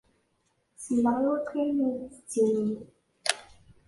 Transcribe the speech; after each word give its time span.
Selleɣ 0.83 1.17
i 1.19 1.25
wakk 1.29 1.49
ayen 1.59 1.79
ay 1.87 1.93
d-tettinimt. 1.99 2.81